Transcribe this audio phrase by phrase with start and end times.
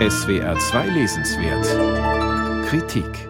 [0.00, 3.28] SWR 2 Lesenswert Kritik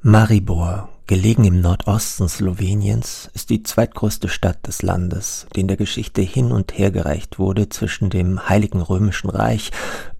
[0.00, 6.22] Maribor, gelegen im Nordosten Sloweniens, ist die zweitgrößte Stadt des Landes, die in der Geschichte
[6.22, 9.72] hin und her gereicht wurde zwischen dem Heiligen Römischen Reich,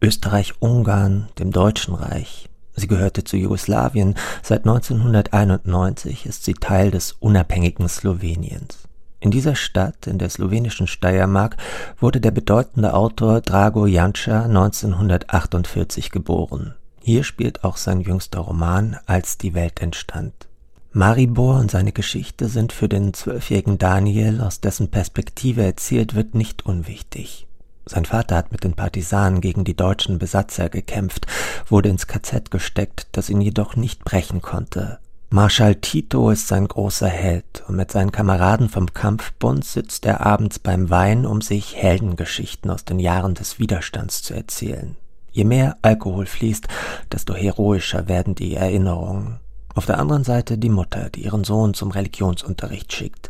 [0.02, 2.48] Österreich-Ungarn, dem Deutschen Reich.
[2.74, 8.85] Sie gehörte zu Jugoslawien, seit 1991 ist sie Teil des unabhängigen Sloweniens.
[9.18, 11.56] In dieser Stadt in der slowenischen Steiermark
[11.98, 16.74] wurde der bedeutende Autor Drago Janša 1948 geboren.
[17.02, 20.34] Hier spielt auch sein jüngster Roman Als die Welt entstand.
[20.92, 26.64] Maribor und seine Geschichte sind für den zwölfjährigen Daniel, aus dessen Perspektive erzählt wird, nicht
[26.64, 27.46] unwichtig.
[27.84, 31.26] Sein Vater hat mit den Partisanen gegen die deutschen Besatzer gekämpft,
[31.68, 34.98] wurde ins KZ gesteckt, das ihn jedoch nicht brechen konnte.
[35.28, 40.60] Marschall Tito ist sein großer Held und mit seinen Kameraden vom Kampfbund sitzt er abends
[40.60, 44.96] beim Wein, um sich Heldengeschichten aus den Jahren des Widerstands zu erzählen.
[45.32, 46.68] Je mehr Alkohol fließt,
[47.10, 49.40] desto heroischer werden die Erinnerungen.
[49.74, 53.28] Auf der anderen Seite die Mutter, die ihren Sohn zum Religionsunterricht schickt.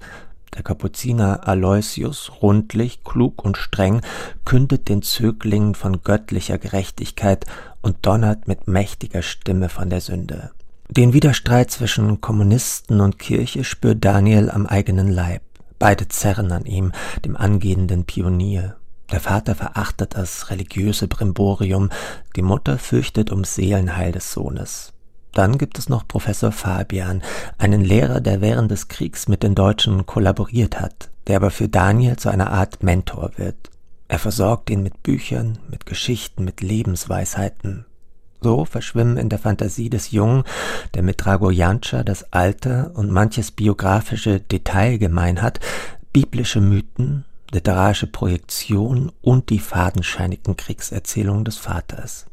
[0.54, 4.02] Der Kapuziner Aloysius, rundlich, klug und streng,
[4.44, 7.46] kündet den Zöglingen von göttlicher Gerechtigkeit
[7.80, 10.50] und donnert mit mächtiger Stimme von der Sünde.
[10.88, 15.42] Den Widerstreit zwischen Kommunisten und Kirche spürt Daniel am eigenen Leib.
[15.78, 16.92] Beide zerren an ihm,
[17.24, 18.76] dem angehenden Pionier.
[19.10, 21.90] Der Vater verachtet das religiöse Brimborium,
[22.34, 24.92] die Mutter fürchtet ums Seelenheil des Sohnes.
[25.32, 27.22] Dann gibt es noch Professor Fabian,
[27.58, 32.16] einen Lehrer, der während des Kriegs mit den Deutschen kollaboriert hat, der aber für Daniel
[32.16, 33.70] zu einer Art Mentor wird.
[34.08, 37.84] Er versorgt ihn mit Büchern, mit Geschichten, mit Lebensweisheiten.
[38.40, 40.44] So verschwimmen in der Fantasie des Jungen,
[40.94, 45.60] der mit Dragojantscha das Alter und manches biografische Detail gemein hat,
[46.12, 52.26] biblische Mythen, literarische Projektion und die fadenscheinigen Kriegserzählungen des Vaters.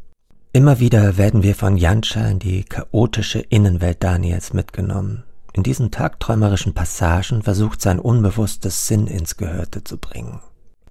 [0.52, 5.24] Immer wieder werden wir von Jantscha in die chaotische Innenwelt Daniels mitgenommen.
[5.54, 10.42] In diesen tagträumerischen Passagen versucht sein unbewusstes Sinn ins Gehörte zu bringen.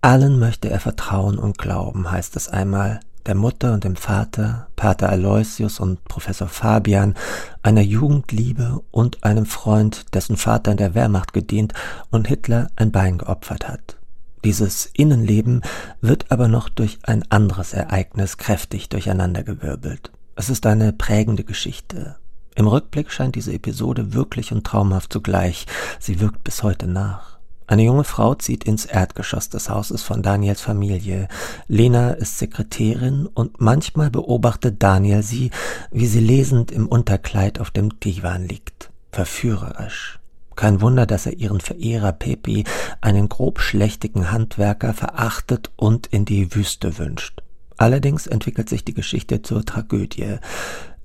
[0.00, 5.08] Allen möchte er vertrauen und glauben, heißt es einmal, der Mutter und dem Vater, Pater
[5.08, 7.14] Aloysius und Professor Fabian,
[7.62, 11.74] einer Jugendliebe und einem Freund, dessen Vater in der Wehrmacht gedient
[12.10, 13.96] und Hitler ein Bein geopfert hat.
[14.44, 15.62] Dieses Innenleben
[16.00, 20.10] wird aber noch durch ein anderes Ereignis kräftig durcheinandergewirbelt.
[20.34, 22.16] Es ist eine prägende Geschichte.
[22.54, 25.66] Im Rückblick scheint diese Episode wirklich und traumhaft zugleich.
[26.00, 27.31] Sie wirkt bis heute nach.
[27.72, 31.26] Eine junge Frau zieht ins Erdgeschoss des Hauses von Daniels Familie.
[31.68, 35.50] Lena ist Sekretärin und manchmal beobachtet Daniel sie,
[35.90, 38.90] wie sie lesend im Unterkleid auf dem Divan liegt.
[39.10, 40.18] Verführerisch.
[40.54, 42.64] Kein Wunder, dass er ihren Verehrer Pepi,
[43.00, 47.40] einen grobschlächtigen Handwerker, verachtet und in die Wüste wünscht.
[47.78, 50.36] Allerdings entwickelt sich die Geschichte zur Tragödie.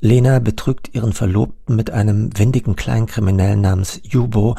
[0.01, 4.56] Lena betrügt ihren Verlobten mit einem windigen Kleinkriminellen namens Jubo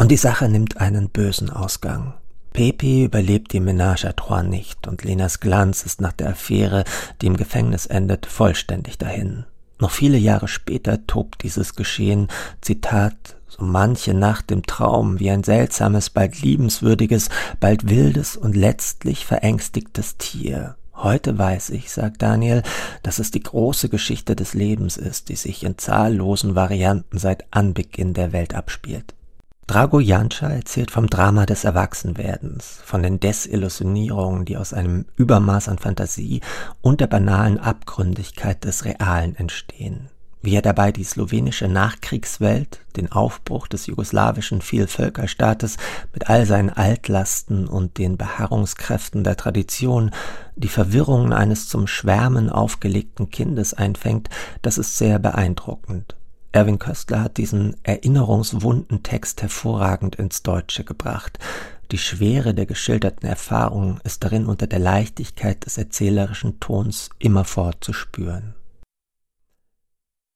[0.00, 2.14] und die Sache nimmt einen bösen Ausgang.
[2.54, 6.84] Pepe überlebt die Ménage à Trois nicht und Lenas Glanz ist nach der Affäre,
[7.20, 9.44] die im Gefängnis endet, vollständig dahin.
[9.78, 12.28] Noch viele Jahre später tobt dieses Geschehen,
[12.62, 17.28] Zitat, so manche Nacht im Traum wie ein seltsames, bald liebenswürdiges,
[17.60, 20.76] bald wildes und letztlich verängstigtes Tier.
[20.94, 22.62] Heute weiß ich, sagt Daniel,
[23.02, 28.14] dass es die große Geschichte des Lebens ist, die sich in zahllosen Varianten seit Anbeginn
[28.14, 29.14] der Welt abspielt.
[29.70, 35.78] Drago Janša erzählt vom Drama des Erwachsenwerdens, von den Desillusionierungen, die aus einem Übermaß an
[35.78, 36.40] Fantasie
[36.80, 40.08] und der banalen Abgründigkeit des Realen entstehen.
[40.42, 45.76] Wie er dabei die slowenische Nachkriegswelt, den Aufbruch des jugoslawischen Vielvölkerstaates
[46.12, 50.10] mit all seinen Altlasten und den Beharrungskräften der Tradition,
[50.56, 54.30] die Verwirrungen eines zum Schwärmen aufgelegten Kindes einfängt,
[54.62, 56.16] das ist sehr beeindruckend.
[56.52, 61.38] Erwin Köstler hat diesen erinnerungswunden Text hervorragend ins Deutsche gebracht.
[61.92, 67.92] Die Schwere der geschilderten Erfahrungen ist darin unter der Leichtigkeit des erzählerischen Tons immerfort zu
[67.92, 68.54] spüren.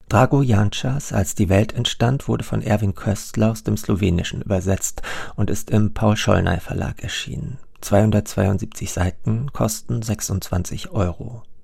[0.09, 5.03] Drago Jančas, als die Welt entstand, wurde von Erwin Köstler aus dem Slowenischen übersetzt
[5.35, 7.59] und ist im Paul Schollnay Verlag erschienen.
[7.81, 11.43] 272 Seiten kosten 26 Euro.